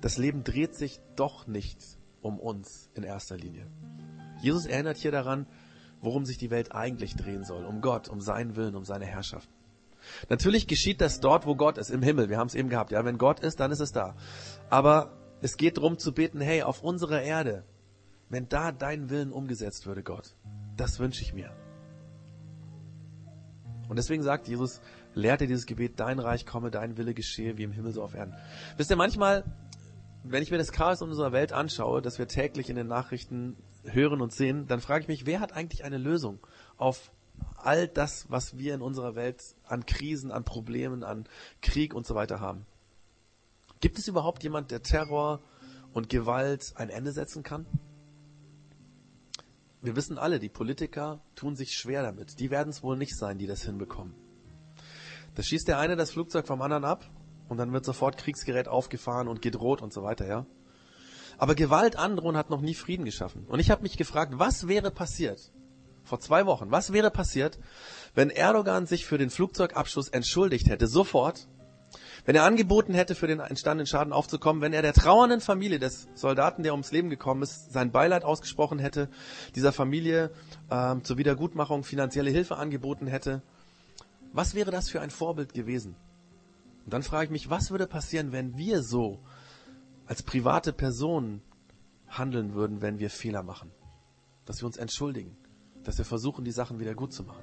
[0.00, 1.78] das Leben dreht sich doch nicht
[2.22, 3.68] um uns in erster Linie.
[4.42, 5.46] Jesus erinnert hier daran,
[6.00, 7.64] worum sich die Welt eigentlich drehen soll.
[7.66, 9.48] Um Gott, um seinen Willen, um seine Herrschaft.
[10.28, 12.28] Natürlich geschieht das dort, wo Gott ist, im Himmel.
[12.28, 12.92] Wir haben es eben gehabt.
[12.92, 14.14] Ja, wenn Gott ist, dann ist es da.
[14.68, 17.64] Aber es geht darum zu beten, hey, auf unserer Erde,
[18.28, 20.34] wenn da dein Willen umgesetzt würde, Gott,
[20.76, 21.50] das wünsche ich mir.
[23.88, 24.80] Und deswegen sagt Jesus,
[25.14, 28.34] lehrte dieses Gebet, dein Reich komme, dein Wille geschehe, wie im Himmel so auf Erden.
[28.76, 29.44] Wisst ihr, manchmal,
[30.22, 33.56] wenn ich mir das Chaos in unserer Welt anschaue, das wir täglich in den Nachrichten
[33.84, 36.38] hören und sehen, dann frage ich mich, wer hat eigentlich eine Lösung
[36.76, 37.10] auf
[37.56, 41.26] all das, was wir in unserer Welt an Krisen, an Problemen, an
[41.62, 42.66] Krieg und so weiter haben?
[43.80, 45.40] Gibt es überhaupt jemand, der Terror
[45.92, 47.66] und Gewalt ein Ende setzen kann?
[49.82, 52.38] Wir wissen alle, die Politiker tun sich schwer damit.
[52.38, 54.14] Die werden es wohl nicht sein, die das hinbekommen.
[55.34, 57.08] Da schießt der eine das Flugzeug vom anderen ab
[57.48, 60.46] und dann wird sofort Kriegsgerät aufgefahren und gedroht und so weiter, ja.
[61.38, 63.46] Aber Gewalt androhen hat noch nie Frieden geschaffen.
[63.46, 65.50] Und ich habe mich gefragt, was wäre passiert
[66.04, 66.70] vor zwei Wochen?
[66.70, 67.58] Was wäre passiert,
[68.14, 71.48] wenn Erdogan sich für den Flugzeugabschuss entschuldigt hätte, sofort
[72.24, 76.08] wenn er angeboten hätte, für den entstandenen Schaden aufzukommen, wenn er der trauernden Familie des
[76.14, 79.08] Soldaten, der ums Leben gekommen ist, sein Beileid ausgesprochen hätte,
[79.54, 80.30] dieser Familie
[80.70, 83.42] ähm, zur Wiedergutmachung finanzielle Hilfe angeboten hätte,
[84.32, 85.96] was wäre das für ein Vorbild gewesen?
[86.84, 89.18] Und dann frage ich mich, was würde passieren, wenn wir so
[90.06, 91.42] als private Personen
[92.08, 93.70] handeln würden, wenn wir Fehler machen?
[94.44, 95.36] Dass wir uns entschuldigen,
[95.84, 97.42] dass wir versuchen, die Sachen wieder gut zu machen.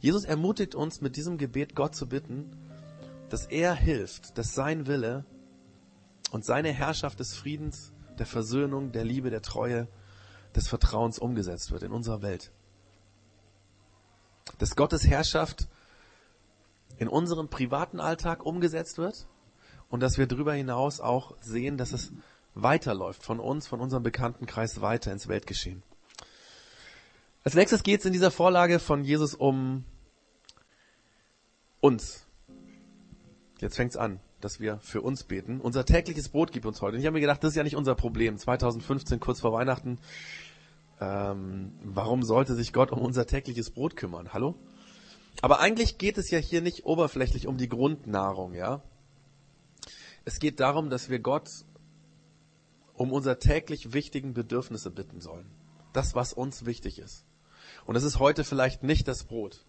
[0.00, 2.56] Jesus ermutigt uns mit diesem Gebet Gott zu bitten,
[3.28, 5.24] dass er hilft, dass sein Wille
[6.32, 9.88] und seine Herrschaft des Friedens, der Versöhnung, der Liebe, der Treue,
[10.54, 12.52] des Vertrauens umgesetzt wird in unserer Welt.
[14.58, 15.68] Dass Gottes Herrschaft
[16.98, 19.26] in unserem privaten Alltag umgesetzt wird
[19.88, 22.12] und dass wir darüber hinaus auch sehen, dass es
[22.54, 25.82] weiterläuft von uns, von unserem Bekanntenkreis weiter ins Weltgeschehen.
[27.44, 29.84] Als nächstes geht es in dieser Vorlage von Jesus um
[31.80, 32.26] uns,
[33.62, 35.60] Jetzt fängt's an, dass wir für uns beten.
[35.60, 36.96] Unser tägliches Brot gibt uns heute.
[36.96, 38.36] Und ich habe mir gedacht, das ist ja nicht unser Problem.
[38.36, 39.98] 2015, kurz vor Weihnachten.
[41.00, 44.32] Ähm, warum sollte sich Gott um unser tägliches Brot kümmern?
[44.32, 44.56] Hallo?
[45.42, 48.82] Aber eigentlich geht es ja hier nicht oberflächlich um die Grundnahrung, ja?
[50.24, 51.48] Es geht darum, dass wir Gott
[52.94, 55.46] um unser täglich wichtigen Bedürfnisse bitten sollen.
[55.92, 57.24] Das, was uns wichtig ist.
[57.86, 59.64] Und es ist heute vielleicht nicht das Brot.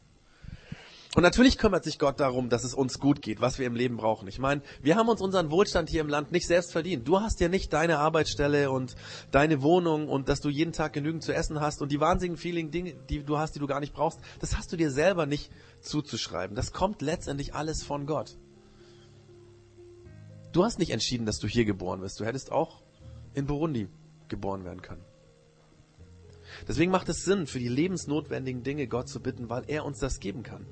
[1.15, 3.97] Und natürlich kümmert sich Gott darum, dass es uns gut geht, was wir im Leben
[3.97, 4.27] brauchen.
[4.27, 7.07] Ich meine, wir haben uns unseren Wohlstand hier im Land nicht selbst verdient.
[7.07, 8.95] Du hast ja nicht deine Arbeitsstelle und
[9.29, 12.71] deine Wohnung und dass du jeden Tag genügend zu essen hast und die wahnsinnigen vielen
[12.71, 15.51] Dinge, die du hast, die du gar nicht brauchst, das hast du dir selber nicht
[15.81, 16.55] zuzuschreiben.
[16.55, 18.35] Das kommt letztendlich alles von Gott.
[20.51, 22.19] Du hast nicht entschieden, dass du hier geboren wirst.
[22.19, 22.81] Du hättest auch
[23.35, 23.87] in Burundi
[24.29, 25.12] geboren werden können.
[26.67, 30.19] Deswegen macht es Sinn, für die lebensnotwendigen Dinge Gott zu bitten, weil er uns das
[30.19, 30.65] geben kann.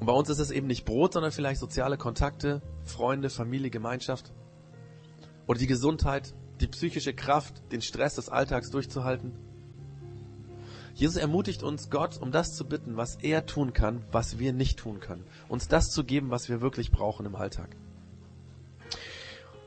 [0.00, 4.32] Und bei uns ist es eben nicht Brot, sondern vielleicht soziale Kontakte, Freunde, Familie, Gemeinschaft.
[5.46, 9.32] Oder die Gesundheit, die psychische Kraft, den Stress des Alltags durchzuhalten.
[10.94, 14.78] Jesus ermutigt uns, Gott, um das zu bitten, was er tun kann, was wir nicht
[14.78, 15.24] tun können.
[15.48, 17.76] Uns das zu geben, was wir wirklich brauchen im Alltag.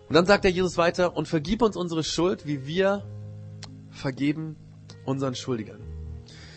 [0.09, 3.03] Und dann sagt er Jesus weiter, und vergib uns unsere Schuld, wie wir
[3.93, 4.55] vergeben
[5.05, 5.81] unseren Schuldigern.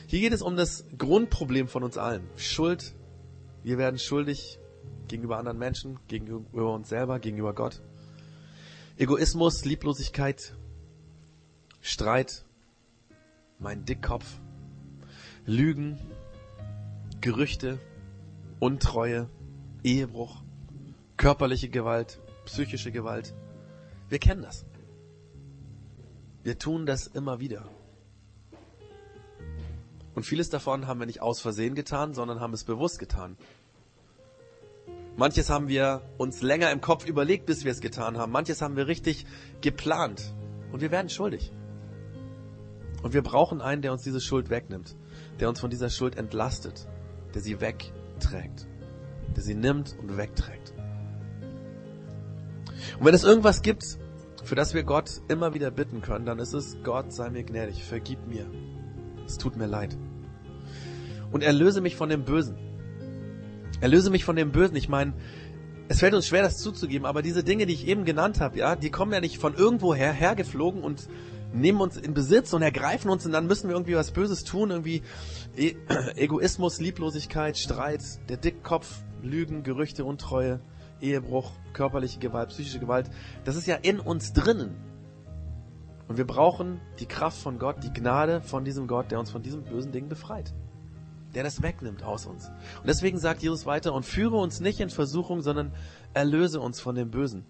[0.06, 2.28] Hier geht es um das Grundproblem von uns allen.
[2.36, 2.94] Schuld
[3.66, 4.60] wir werden schuldig
[5.08, 7.82] gegenüber anderen Menschen, gegenüber uns selber, gegenüber Gott.
[8.96, 10.54] Egoismus, Lieblosigkeit,
[11.80, 12.44] Streit,
[13.58, 14.38] mein Dickkopf,
[15.46, 15.98] Lügen,
[17.20, 17.80] Gerüchte,
[18.60, 19.28] Untreue,
[19.82, 20.44] Ehebruch,
[21.16, 23.34] körperliche Gewalt, psychische Gewalt.
[24.08, 24.64] Wir kennen das.
[26.46, 27.68] Wir tun das immer wieder.
[30.14, 33.36] Und vieles davon haben wir nicht aus Versehen getan, sondern haben es bewusst getan.
[35.16, 38.30] Manches haben wir uns länger im Kopf überlegt, bis wir es getan haben.
[38.30, 39.26] Manches haben wir richtig
[39.60, 40.36] geplant.
[40.70, 41.50] Und wir werden schuldig.
[43.02, 44.94] Und wir brauchen einen, der uns diese Schuld wegnimmt,
[45.40, 46.86] der uns von dieser Schuld entlastet,
[47.34, 48.68] der sie wegträgt,
[49.34, 50.74] der sie nimmt und wegträgt.
[53.00, 53.98] Und wenn es irgendwas gibt,
[54.46, 57.84] für das wir Gott immer wieder bitten können, dann ist es, Gott sei mir gnädig,
[57.84, 58.46] vergib mir.
[59.26, 59.96] Es tut mir leid
[61.32, 62.56] und erlöse mich von dem Bösen.
[63.80, 64.76] Erlöse mich von dem Bösen.
[64.76, 65.12] Ich meine,
[65.88, 68.74] es fällt uns schwer, das zuzugeben, aber diese Dinge, die ich eben genannt habe, ja,
[68.74, 71.08] die kommen ja nicht von irgendwoher hergeflogen und
[71.52, 74.70] nehmen uns in Besitz und ergreifen uns und dann müssen wir irgendwie was Böses tun,
[74.70, 75.02] irgendwie
[75.56, 75.74] e
[76.16, 80.60] Egoismus, Lieblosigkeit, Streit, der Dickkopf, Lügen, Gerüchte, Untreue,
[81.00, 83.10] Ehebruch, körperliche Gewalt, psychische Gewalt.
[83.44, 84.76] Das ist ja in uns drinnen.
[86.08, 89.42] Und wir brauchen die Kraft von Gott, die Gnade von diesem Gott, der uns von
[89.42, 90.54] diesem bösen Ding befreit
[91.36, 92.48] der das wegnimmt aus uns.
[92.80, 95.72] Und deswegen sagt Jesus weiter, und führe uns nicht in Versuchung, sondern
[96.14, 97.44] erlöse uns von dem Bösen.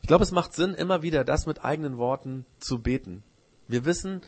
[0.00, 3.22] Ich glaube, es macht Sinn, immer wieder das mit eigenen Worten zu beten.
[3.68, 4.22] Wir wissen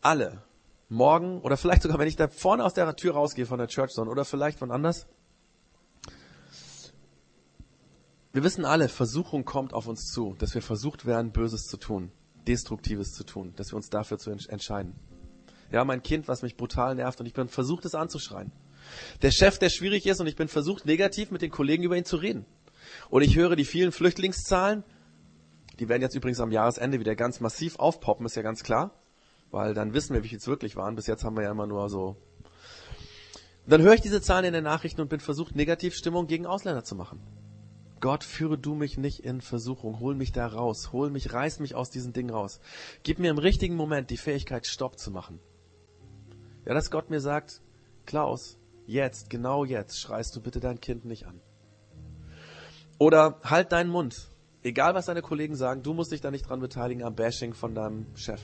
[0.00, 0.40] alle,
[0.88, 3.92] morgen oder vielleicht sogar, wenn ich da vorne aus der Tür rausgehe von der Church
[3.92, 5.08] Zone oder vielleicht von anders,
[8.36, 12.12] wir wissen alle, Versuchung kommt auf uns zu, dass wir versucht werden, Böses zu tun,
[12.46, 14.94] Destruktives zu tun, dass wir uns dafür zu entscheiden.
[15.72, 18.52] Ja, mein Kind, was mich brutal nervt und ich bin versucht, es anzuschreien.
[19.22, 22.04] Der Chef, der schwierig ist und ich bin versucht, negativ mit den Kollegen über ihn
[22.04, 22.44] zu reden.
[23.08, 24.84] Und ich höre die vielen Flüchtlingszahlen,
[25.80, 28.90] die werden jetzt übrigens am Jahresende wieder ganz massiv aufpoppen, ist ja ganz klar,
[29.50, 30.94] weil dann wissen wir, wie viel es wirklich waren.
[30.94, 32.16] Bis jetzt haben wir ja immer nur so.
[33.66, 36.96] Dann höre ich diese Zahlen in den Nachrichten und bin versucht, Negativstimmung gegen Ausländer zu
[36.96, 37.18] machen.
[38.00, 41.74] Gott, führe du mich nicht in Versuchung, hol mich da raus, hol mich, reiß mich
[41.74, 42.60] aus diesen Dingen raus.
[43.02, 45.40] Gib mir im richtigen Moment die Fähigkeit, Stopp zu machen.
[46.66, 47.62] Ja, dass Gott mir sagt,
[48.04, 51.40] Klaus, jetzt, genau jetzt, schreist du bitte dein Kind nicht an.
[52.98, 54.28] Oder halt deinen Mund.
[54.62, 57.74] Egal was deine Kollegen sagen, du musst dich da nicht dran beteiligen am Bashing von
[57.74, 58.40] deinem Chef.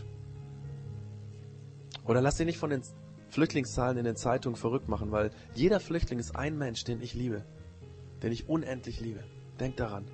[2.06, 2.82] Oder lass dich nicht von den
[3.28, 7.44] Flüchtlingszahlen in den Zeitungen verrückt machen, weil jeder Flüchtling ist ein Mensch, den ich liebe.
[8.22, 9.24] Den ich unendlich liebe.
[9.60, 10.04] Denk daran.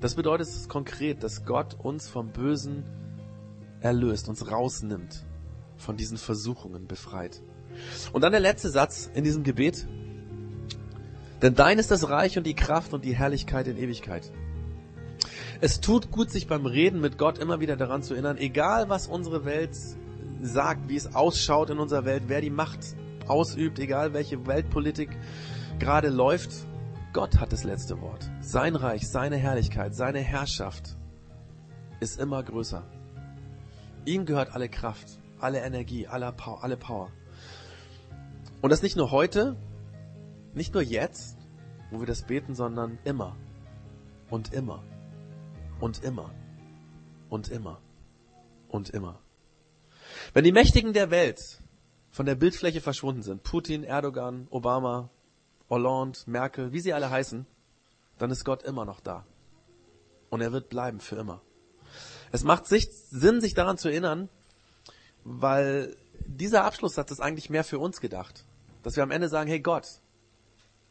[0.00, 2.84] Das bedeutet es konkret, dass Gott uns vom Bösen
[3.80, 5.24] erlöst, uns rausnimmt
[5.76, 7.42] von diesen Versuchungen befreit.
[8.12, 9.86] Und dann der letzte Satz in diesem Gebet.
[11.42, 14.30] Denn dein ist das Reich und die Kraft und die Herrlichkeit in Ewigkeit.
[15.60, 19.06] Es tut gut, sich beim Reden mit Gott immer wieder daran zu erinnern, egal was
[19.06, 19.76] unsere Welt
[20.42, 22.80] sagt, wie es ausschaut in unserer Welt, wer die Macht
[23.26, 25.10] ausübt, egal welche Weltpolitik
[25.78, 26.50] gerade läuft,
[27.16, 28.30] Gott hat das letzte Wort.
[28.42, 30.98] Sein Reich, seine Herrlichkeit, seine Herrschaft
[31.98, 32.82] ist immer größer.
[34.04, 37.10] Ihm gehört alle Kraft alle Energie, alle Power, alle Power.
[38.60, 39.56] Und das nicht nur heute,
[40.52, 41.38] nicht nur jetzt,
[41.90, 43.34] wo wir das beten, sondern immer
[44.28, 44.84] und immer
[45.80, 46.34] und immer
[47.30, 47.80] und immer
[48.68, 49.22] und immer.
[50.34, 51.62] Wenn die Mächtigen der Welt
[52.10, 55.08] von der Bildfläche verschwunden sind, Putin, Erdogan, Obama,
[55.68, 57.46] Hollande, Merkel, wie sie alle heißen,
[58.18, 59.24] dann ist Gott immer noch da.
[60.30, 61.42] Und er wird bleiben für immer.
[62.32, 64.28] Es macht sich, Sinn, sich daran zu erinnern,
[65.24, 68.44] weil dieser Abschlusssatz ist eigentlich mehr für uns gedacht.
[68.82, 70.00] Dass wir am Ende sagen, hey Gott,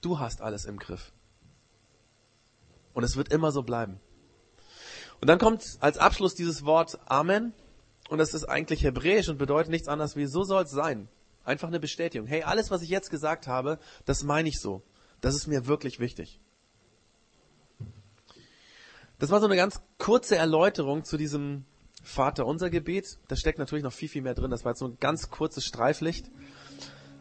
[0.01, 1.11] du hast alles im Griff.
[2.93, 3.99] Und es wird immer so bleiben.
[5.21, 7.53] Und dann kommt als Abschluss dieses Wort Amen.
[8.09, 11.07] Und das ist eigentlich hebräisch und bedeutet nichts anderes wie so soll es sein.
[11.45, 12.27] Einfach eine Bestätigung.
[12.27, 14.81] Hey, alles, was ich jetzt gesagt habe, das meine ich so.
[15.21, 16.39] Das ist mir wirklich wichtig.
[19.19, 21.65] Das war so eine ganz kurze Erläuterung zu diesem
[22.03, 23.17] Vater unser Gebet.
[23.27, 24.51] Da steckt natürlich noch viel, viel mehr drin.
[24.51, 26.29] Das war jetzt so ein ganz kurzes Streiflicht.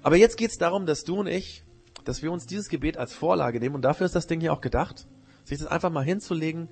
[0.02, 1.62] Aber jetzt geht es darum, dass du und ich,
[2.04, 3.74] dass wir uns dieses Gebet als Vorlage nehmen.
[3.74, 5.06] Und dafür ist das Ding hier auch gedacht,
[5.44, 6.68] sich das einfach mal hinzulegen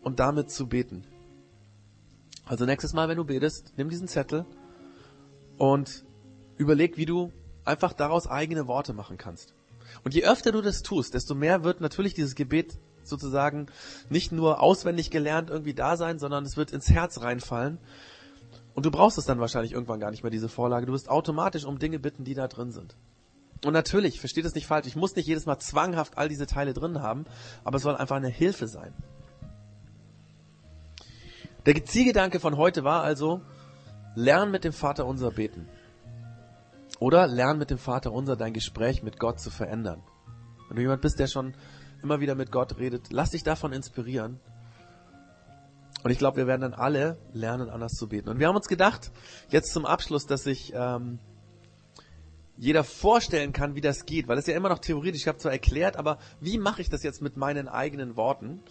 [0.00, 1.04] und damit zu beten.
[2.44, 4.46] Also nächstes Mal, wenn du betest, nimm diesen Zettel
[5.58, 6.04] und
[6.58, 7.32] überleg, wie du
[7.64, 9.54] einfach daraus eigene Worte machen kannst.
[10.04, 13.66] Und je öfter du das tust, desto mehr wird natürlich dieses Gebet sozusagen
[14.08, 17.78] nicht nur auswendig gelernt irgendwie da sein, sondern es wird ins Herz reinfallen.
[18.74, 20.86] Und du brauchst es dann wahrscheinlich irgendwann gar nicht mehr, diese Vorlage.
[20.86, 22.96] Du wirst automatisch um Dinge bitten, die da drin sind.
[23.64, 26.72] Und natürlich, versteht es nicht falsch, ich muss nicht jedes Mal zwanghaft all diese Teile
[26.72, 27.26] drin haben,
[27.64, 28.92] aber es soll einfach eine Hilfe sein.
[31.64, 33.40] Der Zielgedanke von heute war also,
[34.16, 35.68] lern mit dem Vater unser beten.
[37.02, 40.04] Oder lern mit dem Vater unser dein Gespräch mit Gott zu verändern.
[40.68, 41.52] Wenn du jemand bist, der schon
[42.00, 44.38] immer wieder mit Gott redet, lass dich davon inspirieren.
[46.04, 48.28] Und ich glaube, wir werden dann alle lernen, anders zu beten.
[48.28, 49.10] Und wir haben uns gedacht,
[49.48, 51.18] jetzt zum Abschluss, dass sich ähm,
[52.56, 55.50] jeder vorstellen kann, wie das geht, weil es ja immer noch theoretisch, ich habe zwar
[55.50, 58.62] erklärt, aber wie mache ich das jetzt mit meinen eigenen Worten?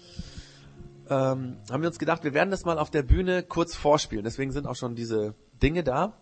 [1.10, 4.24] Ähm, haben wir uns gedacht, wir werden das mal auf der Bühne kurz vorspielen.
[4.24, 6.14] Deswegen sind auch schon diese Dinge da.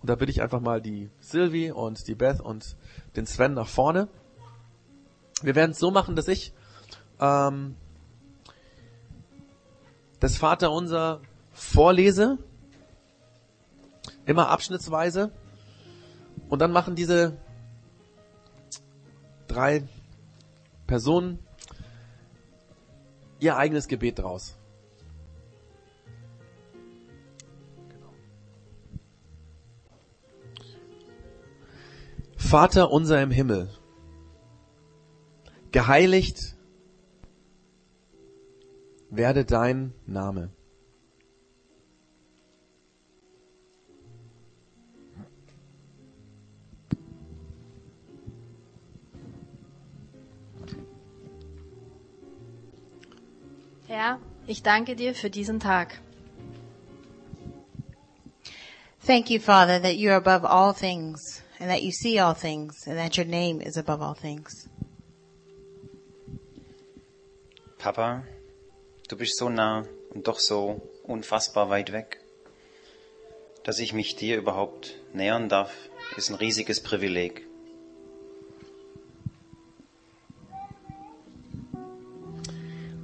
[0.00, 2.76] Und da bitte ich einfach mal die Sylvie und die Beth und
[3.16, 4.08] den Sven nach vorne.
[5.42, 6.52] Wir werden es so machen, dass ich
[7.20, 7.76] ähm,
[10.20, 11.20] das Vaterunser
[11.52, 12.38] vorlese,
[14.24, 15.30] immer abschnittsweise,
[16.48, 17.36] und dann machen diese
[19.48, 19.82] drei
[20.86, 21.38] Personen
[23.40, 24.55] ihr eigenes Gebet draus.
[32.46, 33.68] Vater unser im Himmel,
[35.72, 36.56] geheiligt
[39.10, 40.50] werde dein Name.
[53.88, 56.00] Herr, ich danke dir für diesen Tag.
[59.04, 62.86] Thank you, Father, that you are above all things and that you see all things
[62.86, 64.68] and that your name is above all things.
[67.78, 68.24] Papa,
[69.08, 72.20] du bist so nah und doch so unfassbar weit weg.
[73.64, 75.72] Dass ich mich dir überhaupt nähern darf,
[76.16, 77.46] ist ein riesiges Privileg.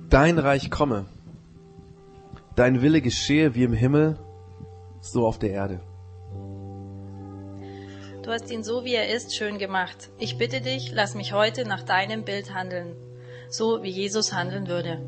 [0.09, 1.07] Dein Reich komme,
[2.55, 4.19] dein Wille geschehe wie im Himmel,
[5.01, 5.81] so auf der Erde.
[8.23, 10.11] Du hast ihn so wie er ist schön gemacht.
[10.19, 12.95] Ich bitte dich, lass mich heute nach deinem Bild handeln,
[13.51, 15.01] so wie Jesus handeln würde.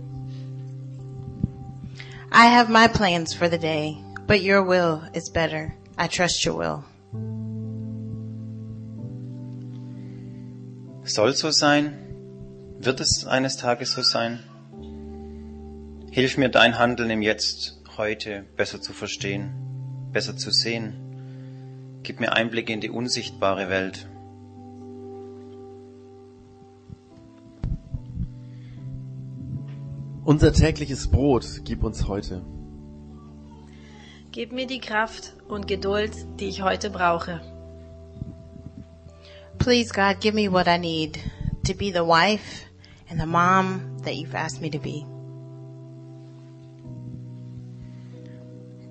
[2.33, 3.97] I have my plans for the day,
[4.27, 5.73] but your will is better.
[5.97, 6.83] I trust your will.
[11.05, 11.97] Soll so sein?
[12.81, 14.41] Wird es eines Tages so sein?
[16.11, 19.55] Hilf mir dein Handeln im Jetzt, heute besser zu verstehen,
[20.13, 21.14] besser zu sehen.
[22.05, 24.07] Gib mir Einblick in die unsichtbare Welt.
[30.27, 32.45] Unser tägliches Brot gib uns heute.
[34.33, 37.41] Gib mir die Kraft und Geduld, die ich heute brauche.
[39.57, 41.19] Please, God, give me what I need
[41.67, 42.67] to be the wife
[43.09, 45.07] and the mom that you've asked me to be.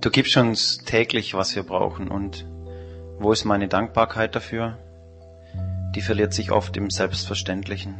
[0.01, 2.47] Du gibst uns täglich, was wir brauchen und
[3.19, 4.77] wo ist meine Dankbarkeit dafür?
[5.95, 7.95] Die verliert sich oft im Selbstverständlichen.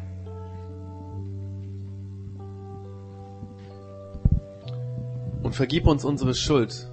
[5.43, 6.89] Und vergib uns unsere Schuld,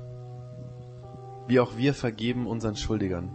[1.46, 3.30] wie auch wir vergeben unseren Schuldigern.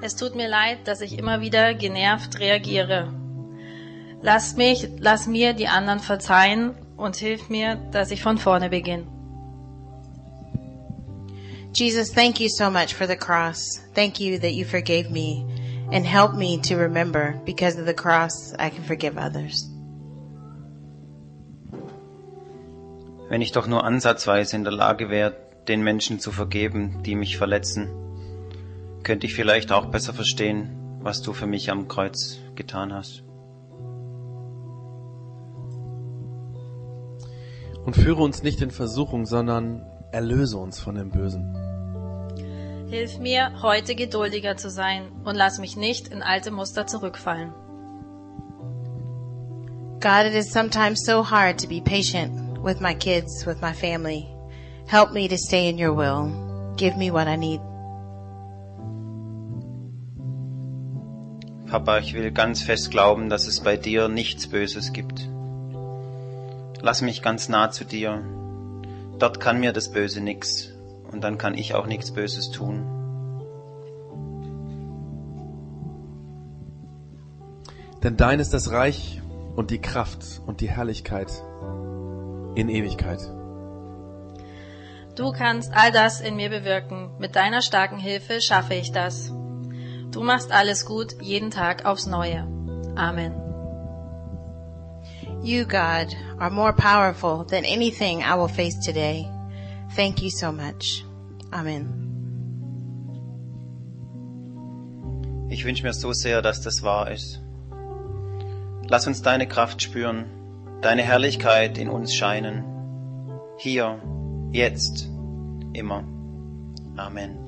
[0.00, 3.12] Es tut mir leid, dass ich immer wieder genervt reagiere.
[4.22, 9.17] Lass mich, lass mir die anderen verzeihen und hilf mir, dass ich von vorne beginne.
[11.72, 13.78] Jesus, thank you so much for the cross.
[13.94, 15.44] Thank you that you forgave me
[15.92, 19.68] and help me to remember because of the cross I can forgive others.
[23.28, 25.36] Wenn ich doch nur ansatzweise in der Lage wäre,
[25.68, 27.88] den Menschen zu vergeben, die mich verletzen,
[29.02, 30.70] könnte ich vielleicht auch besser verstehen,
[31.02, 33.22] was du für mich am Kreuz getan hast.
[37.84, 41.54] Und führe uns nicht in Versuchung, sondern erlöse uns von dem Bösen.
[42.90, 47.52] Hilf mir, heute geduldiger zu sein und lass mich nicht in alte Muster zurückfallen.
[50.00, 54.26] God, it is sometimes so hard to be patient with my kids, with my family.
[54.86, 56.30] Help me to stay in your will.
[56.76, 57.60] Give me what I need.
[61.68, 65.28] Papa, ich will ganz fest glauben, dass es bei dir nichts Böses gibt.
[66.80, 68.22] Lass mich ganz nah zu dir.
[69.18, 70.72] Dort kann mir das Böse nix
[71.10, 72.86] und dann kann ich auch nichts Böses tun.
[78.02, 79.20] Denn dein ist das Reich
[79.56, 81.32] und die Kraft und die Herrlichkeit
[82.54, 83.20] in Ewigkeit.
[85.16, 87.10] Du kannst all das in mir bewirken.
[87.18, 89.32] Mit deiner starken Hilfe schaffe ich das.
[90.12, 92.46] Du machst alles gut, jeden Tag aufs Neue.
[92.94, 93.47] Amen.
[95.42, 99.28] You, God, are more powerful than anything I will face today.
[99.94, 101.04] Thank you so much.
[101.52, 102.08] Amen.
[105.50, 107.40] Ich wünsche mir so sehr, dass das wahr ist.
[108.88, 110.26] Lass uns deine Kraft spüren,
[110.82, 112.64] deine Herrlichkeit in uns scheinen.
[113.58, 114.00] Hier,
[114.52, 115.08] jetzt,
[115.72, 116.04] immer.
[116.96, 117.47] Amen.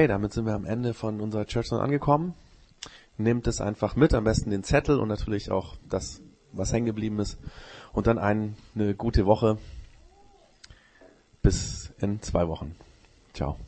[0.00, 2.32] Okay, damit sind wir am Ende von unserer Church Zone angekommen.
[3.18, 6.22] Nehmt es einfach mit, am besten den Zettel und natürlich auch das,
[6.52, 7.38] was hängen geblieben ist.
[7.92, 9.58] Und dann ein, eine gute Woche.
[11.42, 12.76] Bis in zwei Wochen.
[13.34, 13.58] Ciao.